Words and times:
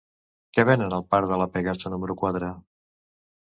Què 0.57 0.65
venen 0.69 0.95
al 0.97 1.05
parc 1.15 1.29
de 1.33 1.39
La 1.43 1.49
Pegaso 1.59 1.95
número 1.95 2.19
quatre? 2.25 2.53